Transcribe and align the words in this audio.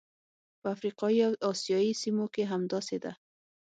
په 0.61 0.67
افریقایي 0.75 1.19
او 1.43 1.51
اسیايي 1.55 1.93
سیمو 2.01 2.25
کې 2.33 2.43
همداسې 2.53 2.97
ده. 3.03 3.11